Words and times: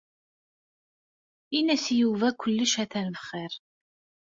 Ini-as 1.57 1.85
i 1.93 1.95
Yuba 2.01 2.29
kullec 2.39 2.73
ha-t-an 2.77 3.07
bxir. 3.15 3.53